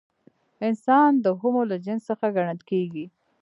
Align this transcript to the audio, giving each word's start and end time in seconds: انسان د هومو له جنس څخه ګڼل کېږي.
انسان 0.67 1.09
د 1.23 1.25
هومو 1.39 1.61
له 1.71 1.77
جنس 1.85 2.01
څخه 2.09 2.25
ګڼل 2.35 2.59
کېږي. 2.69 3.05